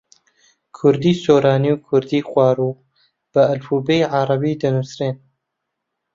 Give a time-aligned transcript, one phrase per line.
[0.75, 2.79] کوردیی سۆرانی و کوردیی خواروو
[3.31, 5.15] بە ئەلفوبێی عەرەبی دەنووسرێن.